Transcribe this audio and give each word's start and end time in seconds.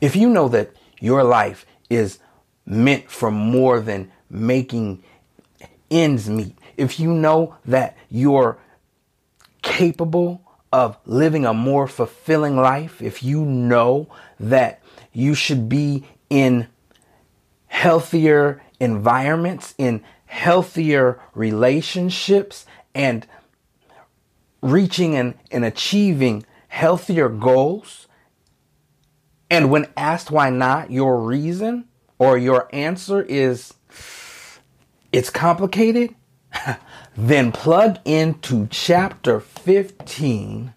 If 0.00 0.16
you 0.16 0.28
know 0.28 0.48
that 0.48 0.72
your 1.00 1.22
life 1.24 1.66
is 1.88 2.18
meant 2.64 3.10
for 3.10 3.30
more 3.30 3.80
than 3.80 4.10
making 4.28 5.02
ends 5.90 6.28
meet, 6.28 6.56
if 6.76 6.98
you 6.98 7.12
know 7.12 7.56
that 7.64 7.96
you're 8.08 8.58
capable 9.62 10.42
of 10.72 10.96
living 11.04 11.44
a 11.44 11.52
more 11.52 11.86
fulfilling 11.86 12.56
life, 12.56 13.02
if 13.02 13.22
you 13.22 13.44
know 13.44 14.08
that 14.38 14.80
you 15.12 15.34
should 15.34 15.68
be 15.68 16.04
in 16.30 16.68
healthier 17.66 18.62
environments, 18.78 19.74
in 19.78 20.02
healthier 20.26 21.20
relationships, 21.34 22.66
and 22.94 23.26
reaching 24.62 25.16
and, 25.16 25.34
and 25.50 25.64
achieving 25.64 26.44
healthier 26.68 27.28
goals, 27.28 28.06
and 29.50 29.70
when 29.70 29.88
asked 29.96 30.30
why 30.30 30.50
not, 30.50 30.90
your 30.90 31.20
reason 31.20 31.86
or 32.18 32.38
your 32.38 32.68
answer 32.72 33.22
is 33.22 33.74
it's 35.12 35.30
complicated, 35.30 36.14
then 37.16 37.50
plug 37.50 37.98
into 38.04 38.68
chapter 38.70 39.40
15 39.40 40.72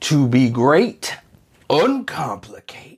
to 0.00 0.28
be 0.28 0.48
great, 0.48 1.16
uncomplicated. 1.68 2.97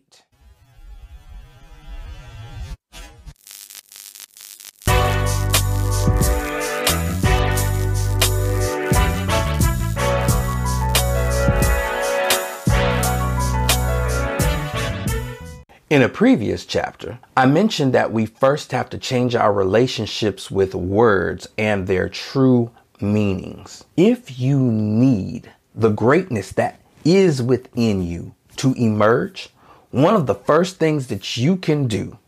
In 15.91 16.03
a 16.03 16.09
previous 16.09 16.67
chapter, 16.67 17.19
I 17.37 17.47
mentioned 17.47 17.93
that 17.95 18.13
we 18.13 18.25
first 18.25 18.71
have 18.71 18.89
to 18.91 18.99
change 18.99 19.35
our 19.35 19.53
relationships 19.53 20.49
with 20.49 20.73
words 20.73 21.49
and 21.59 21.89
their 21.89 22.09
true 22.09 22.71
meanings. 23.01 23.83
If 23.97 24.39
you 24.39 24.61
need 24.61 25.51
the 25.75 25.91
greatness 25.91 26.53
that 26.53 26.81
is 27.05 27.43
within 27.43 28.03
you 28.03 28.37
to 28.59 28.73
emerge, 28.75 29.51
one 29.91 30.15
of 30.15 30.27
the 30.27 30.37
first 30.37 30.77
things 30.77 31.09
that 31.09 31.37
you 31.37 31.57
can 31.57 31.89
do 31.89 32.19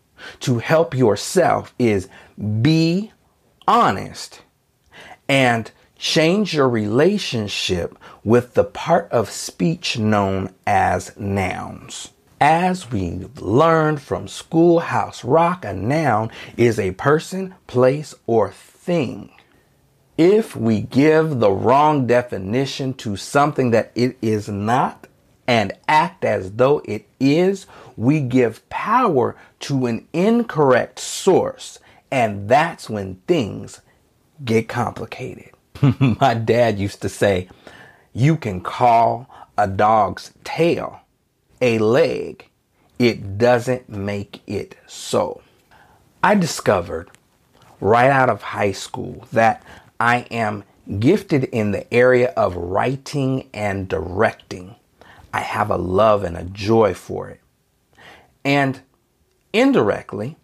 to 0.41 0.59
help 0.59 0.93
yourself 0.93 1.73
is 1.79 2.09
be 2.63 3.13
honest 3.69 4.43
and 5.29 5.71
change 5.97 6.53
your 6.53 6.69
relationship 6.69 7.97
with 8.25 8.55
the 8.55 8.65
part 8.65 9.09
of 9.13 9.31
speech 9.31 10.01
known 10.01 10.53
as 10.67 11.17
nouns. 11.17 12.09
As 12.45 12.91
we've 12.91 13.41
learned 13.41 14.03
from 14.03 14.27
Schoolhouse 14.27 15.23
Rock, 15.23 15.65
a 15.65 15.73
noun 15.73 16.33
is 16.57 16.77
a 16.77 16.91
person, 16.91 17.55
place, 17.69 18.17
or 18.27 18.51
thing. 18.51 19.31
If 20.19 20.57
we 20.57 20.81
give 20.81 21.39
the 21.39 21.53
wrong 21.53 22.09
definition 22.09 22.95
to 22.95 23.15
something 23.15 23.71
that 23.71 23.93
it 23.95 24.19
is 24.21 24.49
not 24.49 25.07
and 25.47 25.73
act 25.87 26.25
as 26.25 26.51
though 26.55 26.83
it 26.85 27.07
is, 27.21 27.69
we 27.97 28.19
give 28.19 28.69
power 28.69 29.37
to 29.61 29.87
an 29.87 30.09
incorrect 30.13 30.99
source, 30.99 31.79
and 32.11 32.49
that's 32.49 32.91
when 32.91 33.23
things 33.29 33.83
get 34.45 34.69
complicated. 34.69 35.53
My 36.01 36.35
dad 36.35 36.81
used 36.81 37.03
to 37.03 37.09
say, 37.09 37.49
You 38.13 38.37
can 38.37 38.63
call 38.63 39.31
a 39.57 39.69
dog's 39.69 40.33
tail 40.43 41.02
a 41.63 41.79
leg, 41.79 42.49
it 42.99 43.39
doesn't 43.39 43.89
make 43.89 44.43
it 44.47 44.77
so. 44.87 45.41
I 46.23 46.35
discovered 46.35 47.11
right 47.81 48.11
out 48.11 48.29
of 48.29 48.43
high 48.43 48.73
school 48.73 49.27
that 49.33 49.65
I 49.99 50.27
am 50.31 50.65
gifted 50.99 51.45
in 51.45 51.71
the 51.71 51.93
area 51.95 52.33
of 52.37 52.57
writing 52.57 53.49
and 53.55 53.89
directing. 53.89 54.75
I 55.33 55.41
have 55.41 55.71
a 55.71 55.77
love 55.77 56.25
and 56.25 56.37
a 56.37 56.45
joy 56.45 56.95
for 56.95 57.31
it. 57.31 57.41
And 58.45 58.81
indirectly, 59.53 60.37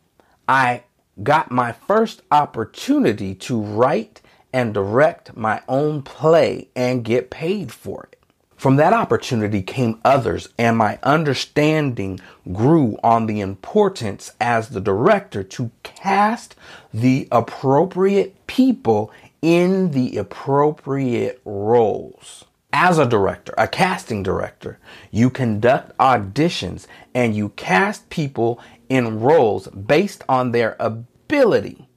I 0.48 0.84
got 1.22 1.50
my 1.50 1.72
first 1.72 2.22
opportunity 2.30 3.34
to 3.34 3.60
write 3.60 4.22
and 4.52 4.72
direct 4.72 5.36
my 5.36 5.62
own 5.68 6.02
play 6.02 6.68
and 6.76 7.04
get 7.04 7.30
paid 7.30 7.72
for 7.72 8.08
it. 8.12 8.17
From 8.58 8.74
that 8.74 8.92
opportunity 8.92 9.62
came 9.62 10.00
others, 10.04 10.48
and 10.58 10.76
my 10.76 10.98
understanding 11.04 12.18
grew 12.52 12.98
on 13.04 13.26
the 13.26 13.40
importance 13.40 14.32
as 14.40 14.70
the 14.70 14.80
director 14.80 15.44
to 15.44 15.70
cast 15.84 16.56
the 16.92 17.28
appropriate 17.30 18.48
people 18.48 19.12
in 19.40 19.92
the 19.92 20.16
appropriate 20.16 21.40
roles. 21.44 22.46
As 22.72 22.98
a 22.98 23.06
director, 23.06 23.54
a 23.56 23.68
casting 23.68 24.24
director, 24.24 24.80
you 25.12 25.30
conduct 25.30 25.96
auditions 25.98 26.88
and 27.14 27.36
you 27.36 27.50
cast 27.50 28.10
people 28.10 28.60
in 28.88 29.20
roles 29.20 29.68
based 29.68 30.24
on 30.28 30.50
their 30.50 30.74
ability 30.80 31.88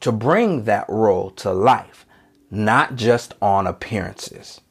to 0.00 0.12
bring 0.12 0.64
that 0.64 0.86
role 0.88 1.30
to 1.32 1.52
life, 1.52 2.06
not 2.50 2.96
just 2.96 3.34
on 3.42 3.66
appearances 3.66 4.62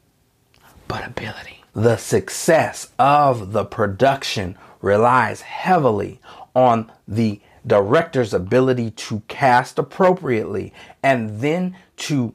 but 0.88 1.06
ability. 1.06 1.64
The 1.74 1.98
success 1.98 2.92
of 2.98 3.52
the 3.52 3.66
production 3.66 4.58
relies 4.82 5.42
heavily 5.42 6.20
on 6.56 6.92
the 7.08 7.42
director's 7.68 8.34
ability 8.34 8.92
to 8.92 9.22
cast 9.28 9.80
appropriately 9.80 10.74
and 11.04 11.42
then 11.42 11.76
to 11.98 12.34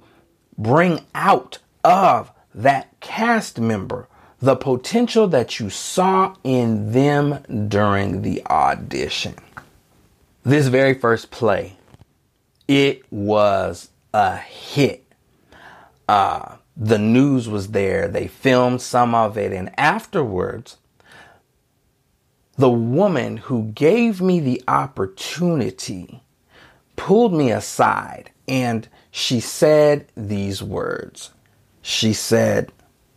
bring 0.58 1.06
out 1.14 1.58
of 1.84 2.32
that 2.54 2.88
cast 3.00 3.58
member 3.58 4.08
the 4.40 4.56
potential 4.56 5.28
that 5.28 5.60
you 5.60 5.70
saw 5.70 6.34
in 6.42 6.92
them 6.92 7.42
during 7.68 8.22
the 8.22 8.42
audition. 8.46 9.34
This 10.42 10.68
very 10.68 10.94
first 10.94 11.30
play, 11.30 11.76
it 12.66 13.02
was 13.12 13.90
a 14.14 14.38
hit. 14.38 15.04
Uh, 16.08 16.56
the 16.80 16.98
news 16.98 17.46
was 17.46 17.68
there. 17.68 18.08
They 18.08 18.26
filmed 18.26 18.80
some 18.80 19.14
of 19.14 19.36
it. 19.36 19.52
And 19.52 19.70
afterwards, 19.78 20.78
the 22.56 22.70
woman 22.70 23.36
who 23.36 23.64
gave 23.72 24.22
me 24.22 24.40
the 24.40 24.62
opportunity 24.66 26.22
pulled 26.96 27.34
me 27.34 27.50
aside 27.50 28.30
and 28.48 28.88
she 29.10 29.40
said 29.40 30.06
these 30.16 30.62
words. 30.62 31.30
She 31.82 32.14
said, 32.14 32.72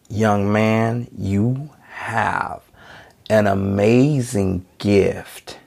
Young 0.09 0.51
man, 0.51 1.07
you 1.17 1.71
have 1.87 2.61
an 3.29 3.47
amazing 3.47 4.65
gift 4.77 5.57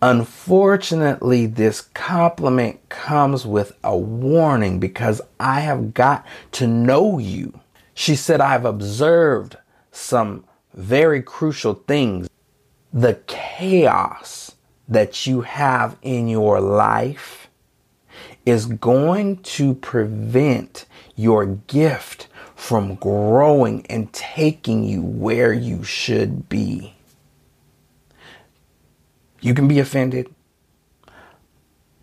Unfortunately, 0.00 1.46
this 1.46 1.80
compliment 1.80 2.88
comes 2.88 3.44
with 3.44 3.72
a 3.82 3.96
warning 3.96 4.78
because 4.78 5.20
I 5.40 5.60
have 5.60 5.92
got 5.92 6.24
to 6.52 6.68
know 6.68 7.18
you. 7.18 7.60
She 7.94 8.14
said, 8.14 8.40
I've 8.40 8.64
observed 8.64 9.56
some 9.90 10.44
very 10.72 11.20
crucial 11.20 11.74
things. 11.74 12.28
The 12.92 13.14
chaos 13.26 14.54
that 14.88 15.26
you 15.26 15.40
have 15.40 15.96
in 16.02 16.28
your 16.28 16.60
life 16.60 17.50
is 18.46 18.66
going 18.66 19.38
to 19.38 19.74
prevent 19.74 20.86
your 21.16 21.44
gift 21.44 22.28
from 22.54 22.94
growing 22.94 23.84
and 23.86 24.12
taking 24.12 24.84
you 24.84 25.02
where 25.02 25.52
you 25.52 25.82
should 25.82 26.48
be. 26.48 26.94
You 29.40 29.54
can 29.54 29.68
be 29.68 29.78
offended, 29.78 30.34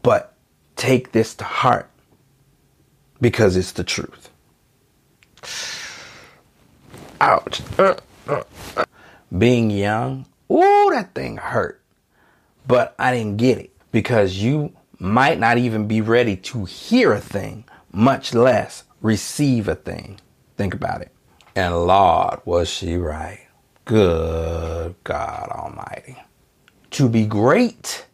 but 0.02 0.36
take 0.76 1.12
this 1.12 1.36
to 1.36 1.44
heart 1.44 1.90
because 3.20 3.58
it's 3.58 3.72
the 3.72 3.84
truth. 3.84 4.30
Ouch. 7.22 7.62
Being 9.38 9.70
young, 9.70 10.26
ooh, 10.52 10.90
that 10.92 11.14
thing 11.14 11.38
hurt. 11.38 11.82
But 12.68 12.96
I 12.98 13.14
didn't 13.14 13.38
get 13.38 13.58
it 13.58 13.72
because 13.92 14.38
you 14.38 14.74
might 15.00 15.40
not 15.40 15.58
even 15.58 15.88
be 15.88 16.02
ready 16.02 16.36
to 16.38 16.66
hear 16.66 17.12
a 17.12 17.22
thing, 17.22 17.66
much 17.92 18.34
less 18.34 18.84
receive 19.02 19.68
a 19.68 19.76
thing. 19.76 20.20
Think 20.58 20.74
about 20.74 21.02
it. 21.02 21.12
And 21.56 21.86
Lord, 21.86 22.40
was 22.46 22.70
she 22.70 22.96
right. 22.98 23.48
Good 23.86 24.96
God 25.04 25.50
Almighty. 25.52 26.18
To 26.96 27.08
be 27.10 27.26
great, 27.26 28.06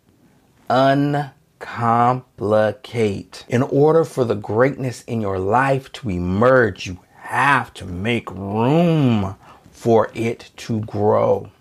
uncomplicate. 0.68 3.46
In 3.48 3.62
order 3.62 4.04
for 4.04 4.26
the 4.26 4.34
greatness 4.34 5.04
in 5.04 5.22
your 5.22 5.38
life 5.38 5.92
to 5.92 6.10
emerge, 6.10 6.88
you 6.88 6.98
have 7.14 7.72
to 7.76 7.86
make 7.86 8.32
room 8.32 9.36
for 9.70 10.10
it 10.16 10.50
to 10.58 10.80
grow. 10.80 11.52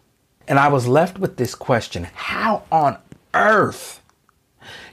And 0.48 0.58
I 0.58 0.68
was 0.68 0.88
left 0.88 1.18
with 1.18 1.36
this 1.36 1.54
question 1.54 2.04
How 2.04 2.62
on 2.72 2.96
earth 3.34 4.00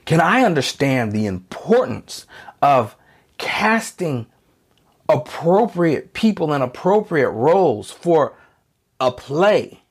can 0.04 0.20
I 0.20 0.44
understand 0.44 1.14
the 1.14 1.28
importance 1.28 2.26
of 2.62 2.98
casting 3.38 4.26
appropriate 5.08 6.12
people 6.12 6.52
in 6.52 6.62
appropriate 6.62 7.30
roles 7.30 7.90
for 7.90 8.34
a 9.00 9.14
play? 9.14 9.84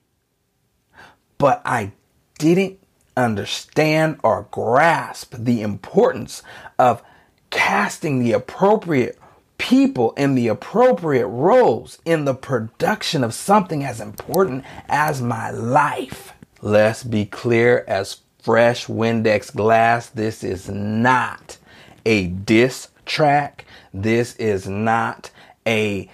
But 1.39 1.63
I 1.65 1.93
didn't 2.39 2.79
understand 3.17 4.19
or 4.23 4.47
grasp 4.51 5.35
the 5.39 5.63
importance 5.63 6.43
of 6.79 7.03
casting 7.51 8.19
the 8.19 8.33
appropriate 8.33 9.19
people 9.59 10.13
in 10.13 10.35
the 10.35 10.49
appropriate 10.49 11.27
roles 11.27 11.99
in 12.05 12.25
the 12.25 12.35
production 12.35 13.25
of 13.25 13.33
something 13.33 13.83
as 13.83 14.01
important 14.01 14.65
as 14.89 15.23
my 15.23 15.51
life. 15.51 16.33
Let's 16.61 17.03
be 17.03 17.25
clear 17.25 17.85
as 17.89 18.19
fresh 18.39 18.87
Windex 18.87 19.55
glass. 19.55 20.09
This 20.09 20.45
is 20.45 20.69
not 20.69 21.59
a 22.05 22.27
diss 22.27 22.89
track. 23.07 23.65
This 23.95 24.37
is 24.37 24.69
not 24.69 25.31
a 25.67 26.11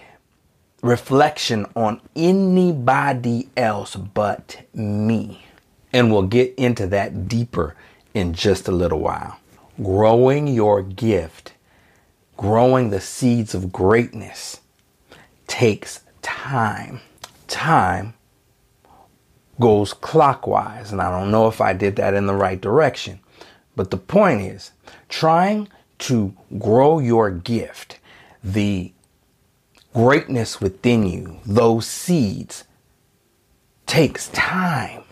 reflection 0.82 1.66
on 1.76 2.00
anybody 2.16 3.48
else 3.56 3.96
but 3.96 4.62
me. 4.74 5.44
And 5.92 6.10
we'll 6.10 6.22
get 6.22 6.54
into 6.56 6.86
that 6.88 7.28
deeper 7.28 7.76
in 8.14 8.32
just 8.32 8.68
a 8.68 8.72
little 8.72 9.00
while. 9.00 9.38
Growing 9.82 10.48
your 10.48 10.82
gift, 10.82 11.54
growing 12.36 12.90
the 12.90 13.00
seeds 13.00 13.54
of 13.54 13.72
greatness 13.72 14.60
takes 15.46 16.00
time. 16.22 17.00
Time 17.46 18.14
goes 19.60 19.92
clockwise, 19.92 20.92
and 20.92 21.00
I 21.00 21.10
don't 21.10 21.30
know 21.30 21.46
if 21.46 21.60
I 21.60 21.72
did 21.72 21.96
that 21.96 22.14
in 22.14 22.26
the 22.26 22.34
right 22.34 22.60
direction. 22.60 23.20
But 23.76 23.90
the 23.90 23.96
point 23.96 24.42
is, 24.42 24.72
trying 25.08 25.68
to 26.00 26.34
grow 26.58 26.98
your 26.98 27.30
gift, 27.30 27.98
the 28.42 28.92
greatness 29.94 30.60
within 30.60 31.06
you, 31.06 31.38
those 31.44 31.86
seeds, 31.86 32.64
takes 33.86 34.28
time 34.28 35.04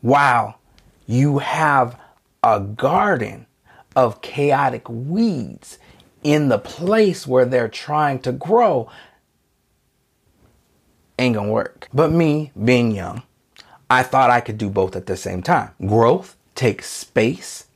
while 0.00 0.58
you 1.06 1.38
have 1.38 1.98
a 2.42 2.60
garden 2.60 3.46
of 3.96 4.22
chaotic 4.22 4.88
weeds 4.88 5.78
in 6.22 6.48
the 6.48 6.58
place 6.58 7.26
where 7.26 7.44
they're 7.44 7.68
trying 7.68 8.18
to 8.20 8.32
grow 8.32 8.88
ain't 11.18 11.34
gonna 11.34 11.50
work. 11.50 11.88
But 11.92 12.10
me, 12.10 12.52
being 12.62 12.92
young, 12.92 13.22
I 13.90 14.02
thought 14.02 14.30
I 14.30 14.40
could 14.40 14.58
do 14.58 14.70
both 14.70 14.96
at 14.96 15.06
the 15.06 15.16
same 15.16 15.42
time. 15.42 15.70
Growth 15.84 16.36
takes 16.54 16.88
space, 16.88 17.66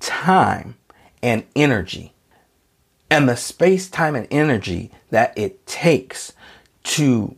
time, 0.00 0.76
and 1.22 1.44
energy. 1.56 2.12
And 3.10 3.28
the 3.28 3.36
space, 3.36 3.88
time, 3.88 4.16
and 4.16 4.26
energy 4.30 4.90
that 5.10 5.36
it 5.38 5.66
takes 5.66 6.32
to 6.84 7.36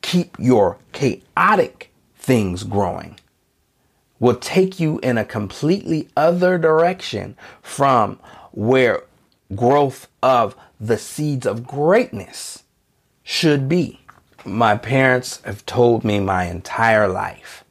keep 0.00 0.36
your 0.38 0.78
chaotic 0.92 1.92
things 2.16 2.62
growing 2.62 3.18
will 4.20 4.34
take 4.34 4.80
you 4.80 4.98
in 5.00 5.18
a 5.18 5.24
completely 5.24 6.08
other 6.16 6.58
direction 6.58 7.36
from 7.62 8.18
where 8.52 9.02
growth 9.54 10.08
of 10.22 10.56
the 10.80 10.98
seeds 10.98 11.46
of 11.46 11.66
greatness 11.66 12.64
should 13.22 13.68
be. 13.68 14.00
My 14.44 14.76
parents 14.76 15.40
have 15.44 15.66
told 15.66 16.04
me 16.04 16.20
my 16.20 16.44
entire 16.44 17.08
life 17.08 17.64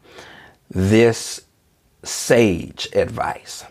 this 0.70 1.42
sage 2.04 2.88
advice 2.94 3.64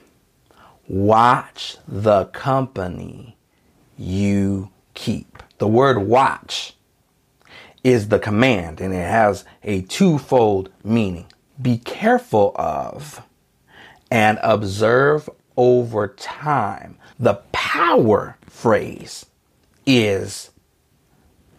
watch 0.88 1.76
the 1.88 2.26
company 2.26 3.36
you 3.98 4.70
keep. 4.94 5.42
The 5.58 5.68
word 5.68 5.98
watch 5.98 6.74
is 7.82 8.08
the 8.08 8.18
command 8.18 8.80
and 8.80 8.92
it 8.92 9.08
has 9.08 9.44
a 9.62 9.82
twofold 9.82 10.70
meaning 10.84 11.26
be 11.60 11.78
careful 11.78 12.52
of 12.56 13.22
and 14.10 14.38
observe 14.42 15.28
over 15.56 16.08
time. 16.08 16.98
The 17.18 17.34
power 17.52 18.36
phrase 18.48 19.26
is 19.86 20.50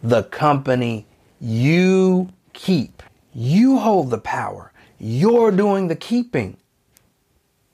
the 0.04 0.24
company 0.24 1.06
you 1.40 2.30
keep. 2.54 3.04
You 3.34 3.78
hold 3.80 4.10
the 4.10 4.18
power. 4.18 4.72
You're 5.00 5.52
doing 5.52 5.88
the 5.88 5.96
keeping. 5.96 6.58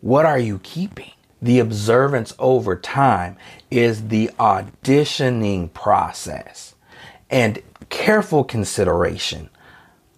What 0.01 0.25
are 0.25 0.39
you 0.39 0.59
keeping? 0.59 1.11
The 1.41 1.59
observance 1.59 2.33
over 2.39 2.75
time 2.75 3.37
is 3.69 4.07
the 4.07 4.29
auditioning 4.39 5.73
process 5.73 6.75
and 7.29 7.61
careful 7.89 8.43
consideration 8.43 9.49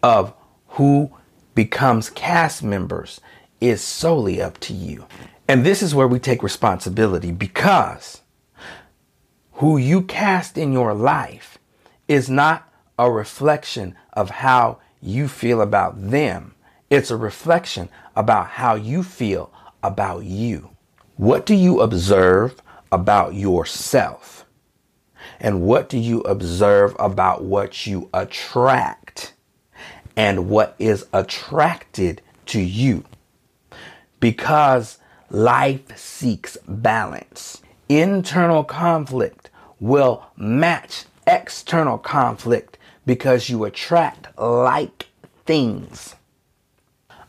of 0.03 0.33
who 0.69 1.11
becomes 1.55 2.09
cast 2.09 2.63
members 2.63 3.21
is 3.61 3.81
solely 3.81 4.41
up 4.41 4.59
to 4.59 4.73
you. 4.73 5.05
And 5.47 5.65
this 5.65 5.81
is 5.81 5.95
where 5.95 6.07
we 6.07 6.19
take 6.19 6.43
responsibility 6.43 7.31
because 7.31 8.21
who 9.53 9.77
you 9.77 10.01
cast 10.01 10.57
in 10.57 10.73
your 10.73 10.93
life 10.93 11.57
is 12.07 12.29
not 12.29 12.71
a 12.99 13.09
reflection 13.09 13.95
of 14.13 14.29
how 14.29 14.79
you 15.01 15.27
feel 15.27 15.61
about 15.61 16.09
them. 16.11 16.53
It's 16.89 17.11
a 17.11 17.17
reflection 17.17 17.89
about 18.15 18.47
how 18.47 18.75
you 18.75 19.03
feel 19.03 19.51
about 19.83 20.25
you. 20.25 20.69
What 21.15 21.45
do 21.45 21.55
you 21.55 21.81
observe 21.81 22.61
about 22.91 23.33
yourself? 23.35 24.45
And 25.39 25.61
what 25.61 25.89
do 25.89 25.97
you 25.97 26.21
observe 26.21 26.95
about 26.99 27.43
what 27.43 27.87
you 27.87 28.09
attract? 28.13 29.04
And 30.15 30.49
what 30.49 30.75
is 30.79 31.05
attracted 31.13 32.21
to 32.47 32.59
you. 32.59 33.03
Because 34.19 34.97
life 35.29 35.97
seeks 35.97 36.57
balance. 36.67 37.61
Internal 37.89 38.63
conflict 38.63 39.49
will 39.79 40.25
match 40.37 41.05
external 41.27 41.97
conflict 41.97 42.77
because 43.05 43.49
you 43.49 43.65
attract 43.65 44.37
like 44.39 45.07
things. 45.45 46.15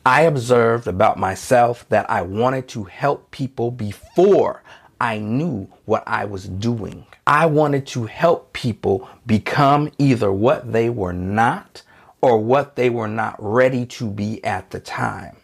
I 0.05 0.23
observed 0.23 0.87
about 0.87 1.19
myself 1.19 1.87
that 1.89 2.09
I 2.09 2.23
wanted 2.23 2.69
to 2.69 2.85
help 2.85 3.31
people 3.33 3.71
before 3.71 4.63
I 5.01 5.19
knew 5.19 5.69
what 5.85 6.05
I 6.07 6.25
was 6.25 6.49
doing. 6.49 7.07
I 7.27 7.47
wanted 7.47 7.87
to 7.89 8.05
help 8.05 8.53
people 8.53 9.09
become 9.27 9.91
either 9.99 10.31
what 10.31 10.73
they 10.73 10.89
were 10.89 11.13
not 11.13 11.83
or 12.27 12.39
what 12.39 12.75
they 12.75 12.91
were 12.91 13.07
not 13.07 13.37
ready 13.39 13.87
to 13.87 14.11
be 14.11 14.43
at 14.45 14.71
the 14.71 14.81
time. 14.81 15.37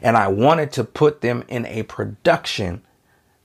And 0.00 0.16
I 0.16 0.28
wanted 0.28 0.72
to 0.72 0.84
put 0.84 1.20
them 1.20 1.44
in 1.46 1.66
a 1.66 1.82
production 1.82 2.82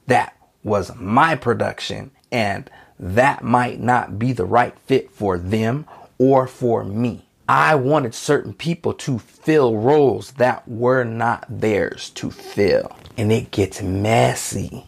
that 0.06 0.38
was 0.64 0.96
my 0.96 1.36
production 1.36 2.12
and 2.32 2.70
that 2.98 3.44
might 3.44 3.82
not 3.82 4.18
be 4.18 4.32
the 4.32 4.46
right 4.46 4.78
fit 4.80 5.12
for 5.12 5.38
them 5.38 5.86
or 6.18 6.48
for 6.48 6.86
me. 6.86 7.26
I 7.50 7.76
wanted 7.76 8.16
certain 8.16 8.54
people 8.54 8.94
to 8.94 9.20
fill 9.20 9.76
roles 9.76 10.32
that 10.34 10.66
were 10.66 11.04
not 11.04 11.46
theirs 11.50 12.10
to 12.12 12.32
fill. 12.32 12.96
And 13.18 13.34
it 13.34 13.52
gets 13.52 13.82
messy 13.82 14.86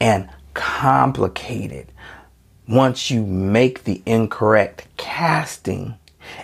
and 0.00 0.28
complicated 0.54 1.88
once 2.68 3.10
you 3.10 3.26
make 3.26 3.82
the 3.82 4.00
incorrect 4.06 4.86
casting 4.96 5.96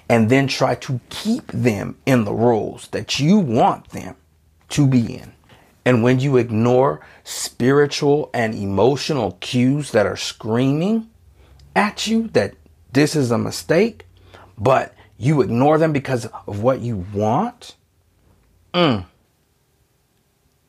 and 0.08 0.30
then 0.30 0.46
try 0.46 0.74
to 0.76 1.00
keep 1.08 1.46
them 1.48 1.96
in 2.06 2.24
the 2.24 2.32
roles 2.32 2.88
that 2.88 3.18
you 3.18 3.38
want 3.38 3.90
them 3.90 4.16
to 4.70 4.86
be 4.86 5.14
in. 5.14 5.32
And 5.84 6.02
when 6.02 6.20
you 6.20 6.36
ignore 6.36 7.00
spiritual 7.24 8.30
and 8.34 8.54
emotional 8.54 9.38
cues 9.40 9.92
that 9.92 10.06
are 10.06 10.16
screaming 10.16 11.08
at 11.74 12.06
you 12.06 12.28
that 12.28 12.54
this 12.92 13.16
is 13.16 13.30
a 13.30 13.38
mistake, 13.38 14.06
but 14.58 14.94
you 15.16 15.40
ignore 15.40 15.78
them 15.78 15.92
because 15.92 16.26
of 16.46 16.62
what 16.62 16.80
you 16.80 17.06
want, 17.14 17.76
mm. 18.74 19.04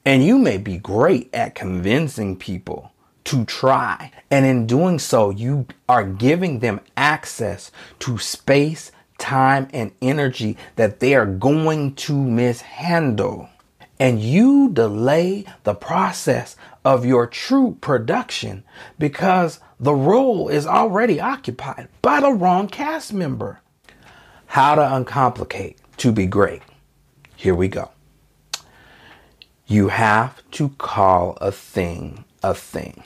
and 0.05 0.23
you 0.25 0.37
may 0.37 0.57
be 0.57 0.77
great 0.77 1.29
at 1.33 1.55
convincing 1.55 2.37
people 2.37 2.91
to 3.25 3.45
try. 3.45 4.11
And 4.31 4.45
in 4.45 4.65
doing 4.67 4.99
so, 4.99 5.29
you 5.29 5.67
are 5.87 6.03
giving 6.03 6.59
them 6.59 6.81
access 6.97 7.71
to 7.99 8.17
space 8.17 8.91
time, 9.19 9.67
and 9.73 9.91
energy 10.01 10.57
that 10.75 10.99
they 10.99 11.13
are 11.13 11.25
going 11.25 11.93
to 11.95 12.13
mishandle. 12.13 13.49
And 13.99 14.21
you 14.21 14.69
delay 14.71 15.45
the 15.63 15.75
process 15.75 16.55
of 16.85 17.05
your 17.05 17.27
true 17.27 17.77
production 17.81 18.63
because 18.97 19.59
the 19.79 19.93
role 19.93 20.47
is 20.47 20.65
already 20.65 21.19
occupied 21.19 21.89
by 22.01 22.21
the 22.21 22.31
wrong 22.31 22.67
cast 22.67 23.13
member. 23.13 23.61
How 24.47 24.75
to 24.75 24.81
uncomplicate 24.81 25.77
to 25.97 26.11
be 26.11 26.25
great. 26.25 26.61
Here 27.35 27.53
we 27.53 27.67
go. 27.67 27.91
You 29.67 29.89
have 29.89 30.41
to 30.51 30.69
call 30.69 31.37
a 31.39 31.51
thing 31.51 32.25
a 32.43 32.53
thing. 32.53 33.03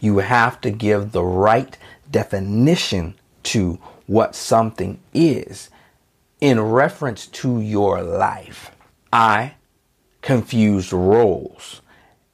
You 0.00 0.18
have 0.18 0.60
to 0.62 0.70
give 0.70 1.12
the 1.12 1.24
right 1.24 1.76
definition 2.10 3.14
to 3.44 3.78
what 4.06 4.34
something 4.34 5.00
is 5.12 5.70
in 6.40 6.60
reference 6.60 7.26
to 7.26 7.60
your 7.60 8.02
life. 8.02 8.70
I 9.12 9.54
confused 10.22 10.92
roles 10.92 11.80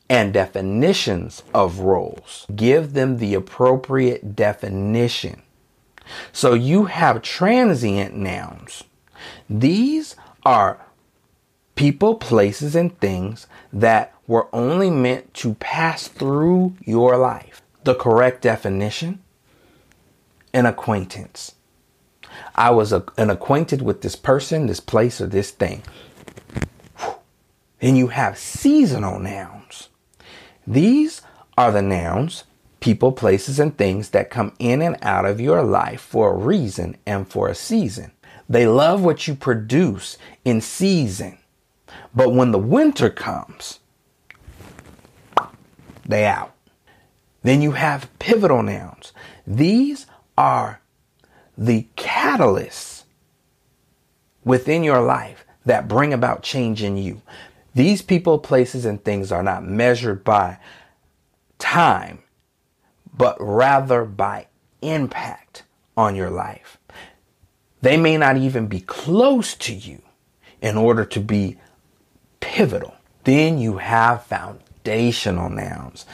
and 0.09 0.33
definitions 0.33 1.43
of 1.55 1.81
roles. 1.81 2.47
Give 2.55 2.93
them 2.95 3.19
the 3.19 3.35
appropriate 3.35 4.35
definition. 4.35 5.43
So 6.33 6.55
you 6.55 6.87
have 6.87 7.23
transient 7.23 8.15
nouns. 8.17 8.83
These 9.49 10.17
are 10.45 10.81
people, 11.77 12.17
places, 12.17 12.75
and 12.75 12.99
things 12.99 13.47
that 13.73 14.13
were 14.27 14.49
only 14.53 14.91
meant 14.91 15.33
to 15.35 15.55
pass 15.55 16.09
through 16.09 16.75
your 16.85 17.17
life. 17.17 17.63
The 17.85 17.95
correct 17.95 18.43
definition 18.43 19.21
an 20.53 20.67
acquaintance. 20.67 21.55
I 22.55 22.71
was 22.71 22.93
a, 22.93 23.05
an 23.17 23.31
acquainted 23.31 23.83
with 23.83 24.03
this 24.03 24.17
person, 24.17 24.67
this 24.67 24.81
place, 24.81 25.21
or 25.21 25.27
this 25.27 25.51
thing. 25.51 25.83
Then 27.81 27.97
you 27.97 28.09
have 28.09 28.39
seasonal 28.39 29.19
nouns. 29.19 29.89
These 30.67 31.23
are 31.57 31.73
the 31.73 31.83
nouns, 31.83 32.45
people, 32.81 33.13
places, 33.13 33.59
and 33.59 33.77
things 33.77 34.11
that 34.11 34.31
come 34.31 34.53
in 34.59 34.83
and 34.83 34.97
out 35.03 35.25
of 35.25 35.41
your 35.41 35.63
life 35.63 36.01
for 36.01 36.33
a 36.33 36.37
reason 36.37 36.97
and 37.07 37.29
for 37.29 37.49
a 37.49 37.55
season. 37.55 38.13
They 38.49 38.67
love 38.67 39.03
what 39.03 39.29
you 39.29 39.35
produce 39.35 40.19
in 40.45 40.61
season. 40.61 41.39
But 42.15 42.35
when 42.35 42.51
the 42.51 42.59
winter 42.59 43.09
comes, 43.09 43.81
they 46.05 46.27
out. 46.27 46.53
Then 47.43 47.63
you 47.63 47.73
have 47.73 48.11
pivotal 48.19 48.63
nouns. 48.63 49.13
These 49.47 50.07
are 50.37 50.80
the 51.61 51.87
catalysts 51.95 53.03
within 54.45 54.83
your 54.83 55.03
life 55.03 55.45
that 55.67 55.87
bring 55.87 56.15
about 56.15 56.43
change 56.43 56.83
in 56.83 56.97
you. 56.97 57.21
These 57.75 58.01
people, 58.01 58.39
places, 58.39 58.87
and 58.87 59.05
things 59.05 59.31
are 59.31 59.43
not 59.43 59.63
measured 59.63 60.25
by 60.25 60.59
time, 61.59 62.21
but 63.15 63.37
rather 63.39 64.07
by 64.07 64.47
impact 64.81 65.65
on 65.99 66.17
your 66.17 66.31
life. 66.31 66.79
They 67.83 67.99
may 67.99 68.17
not 68.17 68.39
even 68.39 68.67
be 68.67 68.81
close 68.81 69.55
to 69.57 69.75
you 69.75 70.01
in 70.63 70.79
order 70.79 71.05
to 71.05 71.21
be 71.21 71.59
pivotal. 72.41 72.95
Then 73.25 73.59
you 73.59 73.77
have 73.77 74.25
foundational 74.25 75.51
nouns. 75.51 76.07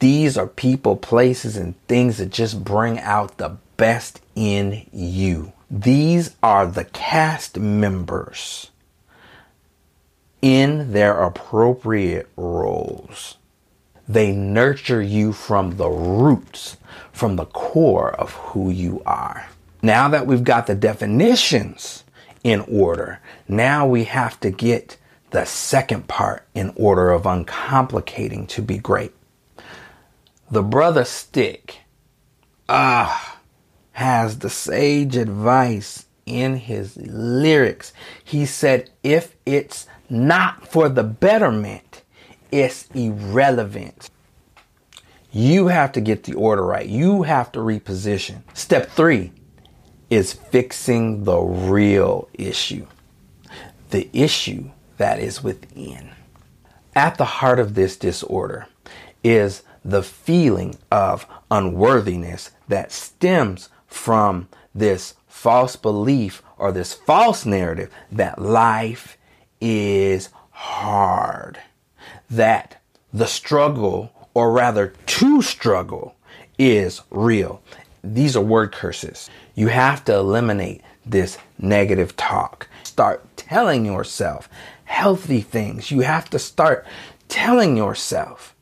These 0.00 0.36
are 0.36 0.46
people, 0.46 0.96
places, 0.96 1.56
and 1.56 1.74
things 1.88 2.18
that 2.18 2.30
just 2.30 2.62
bring 2.62 2.98
out 2.98 3.38
the 3.38 3.56
best 3.80 4.20
in 4.36 4.86
you. 4.92 5.54
These 5.70 6.36
are 6.42 6.66
the 6.66 6.84
cast 6.84 7.58
members 7.58 8.70
in 10.42 10.92
their 10.92 11.18
appropriate 11.22 12.28
roles. 12.36 13.38
They 14.06 14.32
nurture 14.32 15.00
you 15.00 15.32
from 15.32 15.78
the 15.78 15.88
roots, 15.88 16.76
from 17.10 17.36
the 17.36 17.46
core 17.46 18.10
of 18.10 18.32
who 18.32 18.68
you 18.68 19.02
are. 19.06 19.48
Now 19.82 20.08
that 20.10 20.26
we've 20.26 20.44
got 20.44 20.66
the 20.66 20.74
definitions 20.74 22.04
in 22.44 22.60
order, 22.68 23.20
now 23.48 23.86
we 23.86 24.04
have 24.04 24.38
to 24.40 24.50
get 24.50 24.98
the 25.30 25.46
second 25.46 26.06
part 26.06 26.46
in 26.54 26.74
order 26.76 27.12
of 27.12 27.22
uncomplicating 27.22 28.46
to 28.48 28.60
be 28.60 28.76
great. 28.76 29.12
The 30.50 30.62
brother 30.62 31.06
Stick, 31.06 31.78
ah, 32.68 33.39
has 33.92 34.38
the 34.38 34.50
sage 34.50 35.16
advice 35.16 36.06
in 36.26 36.56
his 36.56 36.96
lyrics. 36.96 37.92
He 38.22 38.46
said, 38.46 38.90
if 39.02 39.36
it's 39.44 39.86
not 40.08 40.66
for 40.68 40.88
the 40.88 41.04
betterment, 41.04 42.02
it's 42.50 42.88
irrelevant. 42.94 44.10
You 45.32 45.68
have 45.68 45.92
to 45.92 46.00
get 46.00 46.24
the 46.24 46.34
order 46.34 46.64
right. 46.64 46.86
You 46.86 47.22
have 47.22 47.52
to 47.52 47.60
reposition. 47.60 48.42
Step 48.54 48.90
three 48.90 49.32
is 50.08 50.32
fixing 50.32 51.24
the 51.24 51.38
real 51.38 52.28
issue. 52.34 52.86
The 53.90 54.08
issue 54.12 54.70
that 54.96 55.20
is 55.20 55.42
within. 55.42 56.10
At 56.96 57.16
the 57.16 57.24
heart 57.24 57.60
of 57.60 57.74
this 57.74 57.96
disorder 57.96 58.66
is 59.22 59.62
the 59.84 60.02
feeling 60.02 60.76
of 60.90 61.26
unworthiness 61.50 62.50
that 62.68 62.90
stems 62.92 63.68
from 63.90 64.48
this 64.74 65.14
false 65.26 65.76
belief 65.76 66.42
or 66.56 66.72
this 66.72 66.94
false 66.94 67.44
narrative 67.44 67.90
that 68.10 68.40
life 68.40 69.18
is 69.60 70.30
hard, 70.50 71.58
that 72.30 72.80
the 73.12 73.26
struggle, 73.26 74.12
or 74.34 74.52
rather 74.52 74.94
to 75.06 75.42
struggle, 75.42 76.14
is 76.58 77.02
real. 77.10 77.62
These 78.02 78.36
are 78.36 78.42
word 78.42 78.72
curses. 78.72 79.28
You 79.54 79.68
have 79.68 80.04
to 80.06 80.14
eliminate 80.14 80.82
this 81.04 81.38
negative 81.58 82.16
talk. 82.16 82.68
Start 82.84 83.24
telling 83.36 83.84
yourself 83.84 84.48
healthy 84.84 85.40
things. 85.40 85.90
You 85.90 86.00
have 86.00 86.30
to 86.30 86.38
start 86.38 86.86
telling 87.28 87.76
yourself 87.76 88.54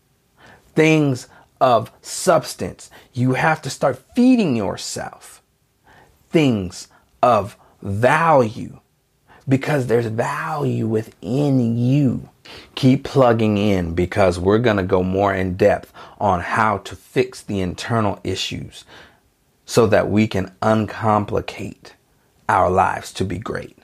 things 0.74 1.28
of 1.60 1.90
substance. 2.02 2.90
You 3.12 3.34
have 3.34 3.62
to 3.62 3.70
start 3.70 4.02
feeding 4.14 4.56
yourself 4.56 5.42
things 6.30 6.88
of 7.22 7.56
value 7.82 8.80
because 9.48 9.86
there's 9.86 10.06
value 10.06 10.86
within 10.86 11.78
you. 11.78 12.28
Keep 12.74 13.04
plugging 13.04 13.58
in 13.58 13.94
because 13.94 14.38
we're 14.38 14.58
going 14.58 14.76
to 14.76 14.82
go 14.82 15.02
more 15.02 15.34
in 15.34 15.56
depth 15.56 15.92
on 16.18 16.40
how 16.40 16.78
to 16.78 16.96
fix 16.96 17.42
the 17.42 17.60
internal 17.60 18.20
issues 18.24 18.84
so 19.66 19.86
that 19.86 20.10
we 20.10 20.26
can 20.26 20.54
uncomplicate 20.62 21.94
our 22.48 22.70
lives 22.70 23.12
to 23.12 23.24
be 23.24 23.38
great. 23.38 23.76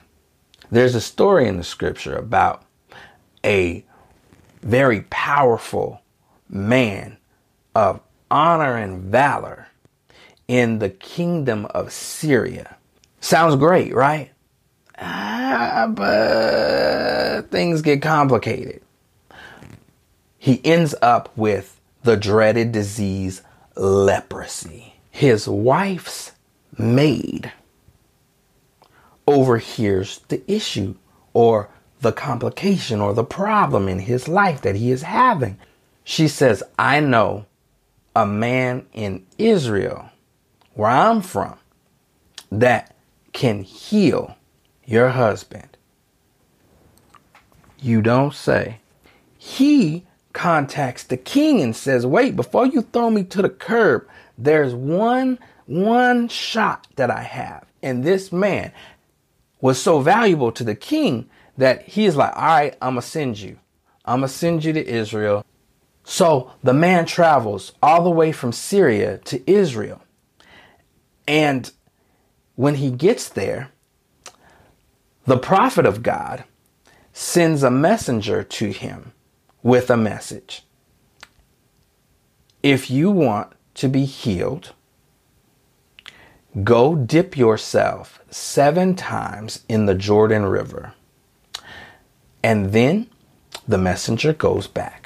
There's 0.71 0.95
a 0.95 1.01
story 1.01 1.47
in 1.47 1.57
the 1.57 1.63
scripture 1.63 2.15
about 2.15 2.63
a 3.43 3.85
very 4.61 5.01
powerful 5.09 6.01
man 6.49 7.17
of 7.75 7.99
honor 8.31 8.77
and 8.77 9.03
valor 9.03 9.67
in 10.47 10.79
the 10.79 10.89
kingdom 10.89 11.65
of 11.67 11.91
Syria. 11.91 12.77
Sounds 13.19 13.55
great, 13.55 13.93
right? 13.93 14.31
Ah, 14.97 15.87
but 15.89 17.51
things 17.51 17.81
get 17.81 18.01
complicated. 18.01 18.81
He 20.37 20.61
ends 20.63 20.95
up 21.01 21.35
with 21.35 21.79
the 22.03 22.15
dreaded 22.15 22.71
disease 22.71 23.41
leprosy. 23.75 24.93
His 25.09 25.47
wife's 25.47 26.31
maid 26.77 27.51
overhears 29.27 30.21
the 30.27 30.43
issue 30.49 30.95
or 31.33 31.69
the 32.01 32.11
complication 32.11 33.01
or 33.01 33.13
the 33.13 33.23
problem 33.23 33.89
in 33.89 33.99
his 33.99 34.27
life 34.27 34.61
that 34.61 34.75
he 34.75 34.91
is 34.91 35.01
having. 35.01 35.57
She 36.03 36.27
says, 36.27 36.61
I 36.77 36.99
know 36.99 37.47
a 38.15 38.25
man 38.25 38.85
in 38.93 39.25
Israel, 39.37 40.09
where 40.73 40.89
I'm 40.89 41.21
from, 41.21 41.57
that 42.51 42.95
can 43.33 43.63
heal 43.63 44.37
your 44.85 45.09
husband. 45.09 45.77
You 47.79 48.01
don't 48.01 48.33
say. 48.33 48.79
He 49.37 50.05
contacts 50.33 51.03
the 51.03 51.17
king 51.17 51.61
and 51.61 51.75
says, 51.75 52.05
Wait, 52.05 52.35
before 52.35 52.65
you 52.65 52.81
throw 52.81 53.09
me 53.09 53.23
to 53.25 53.41
the 53.41 53.49
curb, 53.49 54.07
there's 54.37 54.73
one 54.73 55.39
one 55.65 56.27
shot 56.27 56.87
that 56.95 57.09
I 57.09 57.23
have. 57.23 57.65
And 57.81 58.03
this 58.03 58.31
man 58.31 58.71
was 59.61 59.81
so 59.81 59.99
valuable 59.99 60.51
to 60.51 60.63
the 60.63 60.75
king 60.75 61.29
that 61.57 61.83
he's 61.83 62.15
like, 62.15 62.35
all 62.35 62.43
right, 62.43 62.77
I'm 62.81 62.93
going 62.93 63.01
to 63.01 63.07
send 63.07 63.39
you. 63.39 63.57
I'm 64.05 64.19
going 64.19 64.29
to 64.29 64.35
send 64.35 64.63
you 64.63 64.73
to 64.73 64.85
Israel. 64.87 65.45
So 66.05 66.51
the 66.63 66.73
man 66.73 67.05
travels 67.05 67.73
all 67.83 68.03
the 68.03 68.09
way 68.09 68.31
from 68.31 68.53
Syria 68.53 69.17
to 69.25 69.51
Israel. 69.51 70.01
And 71.27 71.69
when 72.55 72.75
he 72.75 72.91
gets 72.91 73.27
there, 73.27 73.71
the 75.25 75.37
prophet 75.37 75.85
of 75.85 76.03
God 76.03 76.45
sends 77.11 77.63
a 77.63 77.71
messenger 77.71 78.43
to 78.43 78.71
him 78.71 79.11
with 79.61 79.89
a 79.89 79.97
message. 79.97 80.63
If 82.61 82.89
you 82.89 83.11
want 83.11 83.51
to 83.75 83.89
be 83.89 84.05
healed, 84.05 84.73
Go 86.63 86.95
dip 86.95 87.35
yourself 87.35 88.21
seven 88.29 88.95
times 88.95 89.65
in 89.67 89.87
the 89.87 89.95
Jordan 89.95 90.45
River. 90.45 90.93
And 92.41 92.71
then 92.71 93.09
the 93.67 93.77
messenger 93.77 94.31
goes 94.31 94.65
back 94.65 95.04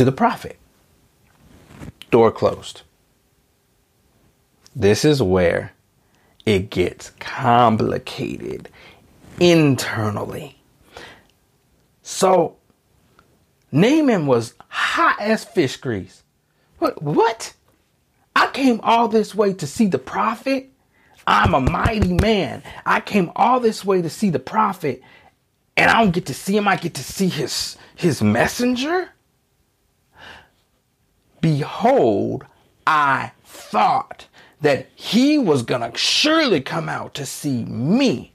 to 0.00 0.04
the 0.06 0.12
prophet. 0.12 0.56
Door 2.10 2.32
closed. 2.32 2.80
This 4.74 5.04
is 5.04 5.22
where 5.22 5.74
it 6.46 6.70
gets 6.70 7.10
complicated 7.20 8.70
internally. 9.38 10.56
So 12.02 12.56
Naaman 13.70 14.26
was 14.26 14.54
hot 14.68 15.20
as 15.20 15.44
fish 15.44 15.76
grease. 15.76 16.22
What? 16.78 17.02
What? 17.02 17.52
I 18.34 18.46
came 18.46 18.80
all 18.82 19.06
this 19.06 19.34
way 19.34 19.52
to 19.52 19.66
see 19.66 19.86
the 19.86 19.98
prophet. 19.98 20.70
I'm 21.26 21.52
a 21.52 21.60
mighty 21.60 22.14
man. 22.14 22.62
I 22.86 23.00
came 23.00 23.30
all 23.36 23.60
this 23.60 23.84
way 23.84 24.00
to 24.00 24.08
see 24.08 24.30
the 24.30 24.38
prophet, 24.38 25.02
and 25.76 25.90
I 25.90 26.02
don't 26.02 26.12
get 26.12 26.24
to 26.24 26.34
see 26.34 26.56
him. 26.56 26.66
I 26.66 26.76
get 26.76 26.94
to 26.94 27.04
see 27.04 27.28
his 27.28 27.76
his 27.96 28.22
messenger. 28.22 29.10
Behold, 31.40 32.44
I 32.86 33.32
thought 33.44 34.26
that 34.60 34.88
he 34.94 35.38
was 35.38 35.62
gonna 35.62 35.96
surely 35.96 36.60
come 36.60 36.88
out 36.88 37.14
to 37.14 37.26
see 37.26 37.64
me, 37.64 38.32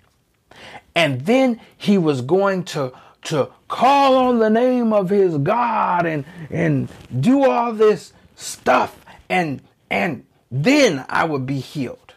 and 0.95 1.21
then 1.25 1.59
he 1.77 1.97
was 1.97 2.21
going 2.21 2.63
to 2.65 2.93
to 3.25 3.49
call 3.67 4.15
on 4.15 4.39
the 4.39 4.49
name 4.49 4.93
of 4.93 5.09
his 5.09 5.37
God 5.37 6.05
and 6.05 6.25
and 6.49 6.89
do 7.19 7.43
all 7.43 7.73
this 7.73 8.13
stuff 8.35 9.03
and 9.29 9.61
and 9.89 10.25
then 10.51 11.05
I 11.09 11.25
would 11.25 11.45
be 11.45 11.59
healed. 11.59 12.13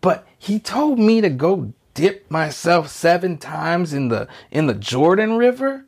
But 0.00 0.26
he 0.38 0.58
told 0.58 0.98
me 0.98 1.20
to 1.20 1.30
go 1.30 1.72
dip 1.94 2.30
myself 2.30 2.88
7 2.88 3.38
times 3.38 3.92
in 3.92 4.08
the 4.08 4.28
in 4.50 4.66
the 4.66 4.74
Jordan 4.74 5.36
River. 5.36 5.86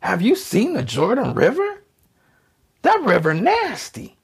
Have 0.00 0.22
you 0.22 0.36
seen 0.36 0.74
the 0.74 0.82
Jordan 0.82 1.34
River? 1.34 1.77
That 2.82 3.00
river 3.02 3.34
nasty. 3.34 4.16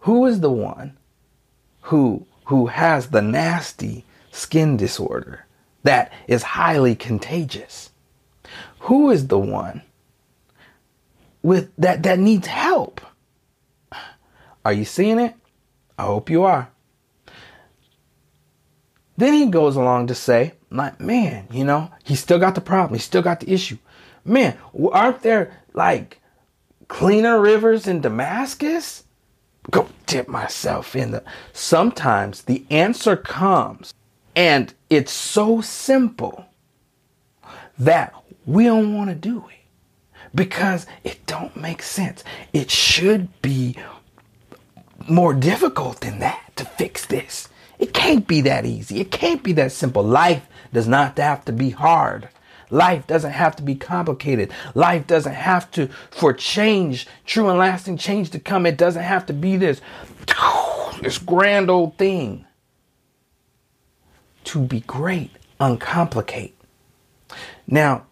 Who 0.00 0.26
is 0.26 0.40
the 0.40 0.50
one 0.50 0.96
who 1.82 2.26
who 2.46 2.66
has 2.66 3.08
the 3.08 3.22
nasty 3.22 4.04
skin 4.30 4.76
disorder? 4.76 5.46
that 5.84 6.12
is 6.26 6.42
highly 6.42 6.96
contagious? 6.96 7.90
Who 8.80 9.10
is 9.10 9.28
the 9.28 9.38
one 9.38 9.82
with 11.42 11.70
that 11.78 12.02
that 12.02 12.18
needs 12.18 12.48
help? 12.48 13.00
Are 14.64 14.72
you 14.72 14.84
seeing 14.84 15.18
it? 15.18 15.34
I 15.96 16.04
hope 16.04 16.28
you 16.28 16.42
are. 16.42 16.70
Then 19.16 19.34
he 19.34 19.46
goes 19.46 19.76
along 19.76 20.08
to 20.08 20.14
say, 20.14 20.54
like, 20.70 21.00
man, 21.00 21.46
you 21.52 21.64
know, 21.64 21.90
he 22.02 22.16
still 22.16 22.38
got 22.38 22.56
the 22.56 22.60
problem. 22.60 22.98
He 22.98 23.02
still 23.02 23.22
got 23.22 23.40
the 23.40 23.52
issue. 23.52 23.78
Man, 24.24 24.58
aren't 24.92 25.22
there 25.22 25.60
like 25.74 26.20
cleaner 26.88 27.38
rivers 27.40 27.86
in 27.86 28.00
Damascus? 28.00 29.04
Go 29.70 29.88
dip 30.06 30.28
myself 30.28 30.96
in 30.96 31.10
the. 31.10 31.22
Sometimes 31.52 32.42
the 32.42 32.64
answer 32.70 33.16
comes 33.16 33.92
and 34.36 34.74
it's 34.90 35.12
so 35.12 35.60
simple 35.60 36.46
that 37.78 38.14
we 38.46 38.64
don't 38.64 38.94
want 38.94 39.10
to 39.10 39.16
do 39.16 39.44
it 39.48 39.54
because 40.34 40.86
it 41.04 41.24
don't 41.26 41.56
make 41.56 41.82
sense. 41.82 42.24
It 42.52 42.70
should 42.70 43.28
be 43.42 43.76
more 45.08 45.34
difficult 45.34 46.00
than 46.00 46.18
that 46.18 46.52
to 46.56 46.64
fix 46.64 47.06
this. 47.06 47.48
It 47.78 47.92
can't 47.92 48.26
be 48.26 48.40
that 48.42 48.64
easy. 48.64 49.00
It 49.00 49.10
can't 49.10 49.42
be 49.42 49.52
that 49.54 49.72
simple. 49.72 50.02
Life 50.02 50.46
does 50.72 50.88
not 50.88 51.16
have 51.18 51.44
to 51.46 51.52
be 51.52 51.70
hard. 51.70 52.28
Life 52.74 53.06
doesn't 53.06 53.30
have 53.30 53.54
to 53.56 53.62
be 53.62 53.76
complicated. 53.76 54.50
Life 54.74 55.06
doesn't 55.06 55.32
have 55.32 55.70
to, 55.72 55.88
for 56.10 56.32
change, 56.32 57.06
true 57.24 57.48
and 57.48 57.56
lasting 57.56 57.98
change 57.98 58.30
to 58.30 58.40
come, 58.40 58.66
it 58.66 58.76
doesn't 58.76 59.04
have 59.04 59.24
to 59.26 59.32
be 59.32 59.56
this, 59.56 59.80
this 61.00 61.18
grand 61.18 61.70
old 61.70 61.96
thing 61.98 62.44
to 64.42 64.58
be 64.58 64.80
great, 64.80 65.30
uncomplicate. 65.60 66.52
Now, 67.68 68.06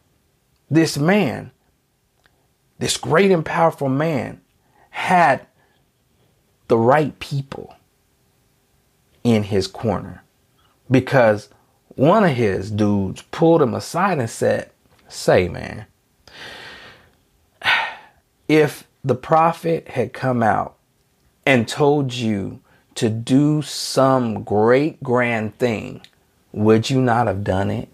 this 0.71 0.97
man, 0.97 1.51
this 2.79 2.97
great 2.97 3.33
and 3.33 3.45
powerful 3.45 3.89
man, 3.89 4.41
had 4.91 5.45
the 6.69 6.79
right 6.79 7.19
people 7.19 7.75
in 9.25 9.43
his 9.43 9.67
corner 9.67 10.23
because 10.89 11.49
one 11.97 12.25
of 12.25 12.31
his 12.31 12.71
dudes 12.71 13.23
pulled 13.31 13.63
him 13.63 13.75
aside 13.75 14.19
and 14.19 14.31
said, 14.31 14.71
Say, 15.09 15.49
man, 15.49 15.87
if 18.49 18.85
the 19.05 19.15
prophet 19.15 19.89
had 19.89 20.13
come 20.13 20.43
out 20.43 20.77
and 21.45 21.69
told 21.69 22.13
you 22.13 22.61
to 22.95 23.09
do 23.09 23.63
some 23.63 24.43
great 24.43 25.03
grand 25.03 25.59
thing, 25.59 26.03
would 26.53 26.91
you 26.91 27.01
not 27.01 27.27
have 27.27 27.45
done 27.45 27.71
it? 27.71 27.89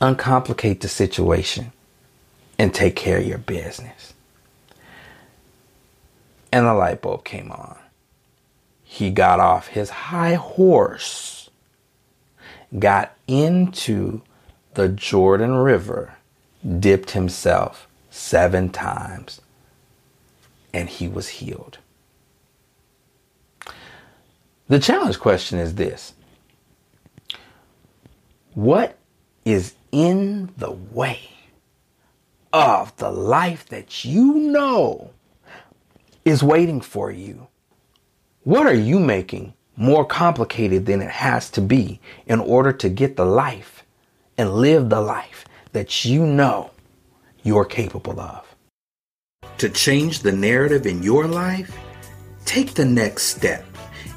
Uncomplicate 0.00 0.80
the 0.80 0.88
situation 0.88 1.72
and 2.58 2.74
take 2.74 2.96
care 2.96 3.18
of 3.18 3.26
your 3.26 3.38
business. 3.38 4.14
And 6.52 6.66
the 6.66 6.74
light 6.74 7.00
bulb 7.00 7.24
came 7.24 7.50
on. 7.50 7.78
He 8.84 9.10
got 9.10 9.40
off 9.40 9.68
his 9.68 9.88
high 9.88 10.34
horse, 10.34 11.41
got 12.78 13.16
into 13.26 14.22
the 14.74 14.88
Jordan 14.88 15.56
River, 15.56 16.14
dipped 16.78 17.10
himself 17.10 17.88
seven 18.10 18.70
times, 18.70 19.40
and 20.72 20.88
he 20.88 21.08
was 21.08 21.28
healed. 21.28 21.78
The 24.68 24.78
challenge 24.78 25.18
question 25.18 25.58
is 25.58 25.74
this 25.74 26.14
what 28.54 28.98
is 29.44 29.74
in 29.90 30.52
the 30.56 30.70
way 30.70 31.30
of 32.52 32.94
the 32.96 33.10
life 33.10 33.66
that 33.68 34.04
you 34.04 34.34
know 34.34 35.10
is 36.24 36.42
waiting 36.42 36.80
for 36.80 37.10
you? 37.10 37.48
What 38.44 38.66
are 38.66 38.74
you 38.74 38.98
making 38.98 39.54
more 39.76 40.04
complicated 40.04 40.86
than 40.86 41.00
it 41.00 41.10
has 41.10 41.50
to 41.50 41.60
be 41.60 42.00
in 42.26 42.40
order 42.40 42.72
to 42.72 42.88
get 42.88 43.16
the 43.16 43.24
life 43.24 43.84
and 44.36 44.54
live 44.54 44.88
the 44.88 45.00
life 45.00 45.44
that 45.72 46.04
you 46.04 46.26
know 46.26 46.70
you're 47.42 47.64
capable 47.64 48.20
of? 48.20 48.54
To 49.58 49.68
change 49.68 50.20
the 50.20 50.32
narrative 50.32 50.86
in 50.86 51.02
your 51.02 51.26
life, 51.26 51.76
take 52.44 52.74
the 52.74 52.84
next 52.84 53.24
step 53.24 53.64